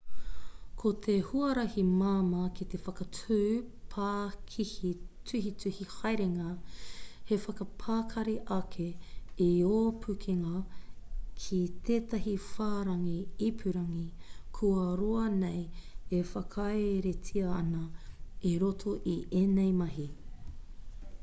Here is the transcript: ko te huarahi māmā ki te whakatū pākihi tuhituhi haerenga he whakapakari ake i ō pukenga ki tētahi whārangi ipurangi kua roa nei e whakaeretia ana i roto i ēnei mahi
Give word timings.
ko 0.81 0.91
te 1.05 1.13
huarahi 1.25 1.81
māmā 1.87 2.45
ki 2.59 2.65
te 2.73 2.77
whakatū 2.85 3.35
pākihi 3.95 4.89
tuhituhi 5.31 5.85
haerenga 5.91 6.47
he 7.31 7.37
whakapakari 7.43 8.33
ake 8.55 8.87
i 9.47 9.49
ō 9.73 9.77
pukenga 10.05 10.61
ki 11.45 11.59
tētahi 11.91 12.33
whārangi 12.47 13.17
ipurangi 13.49 14.03
kua 14.61 14.87
roa 15.03 15.27
nei 15.35 15.63
e 16.21 16.23
whakaeretia 16.31 17.53
ana 17.59 17.83
i 18.53 18.55
roto 18.65 18.95
i 19.13 19.15
ēnei 19.43 19.75
mahi 19.83 20.07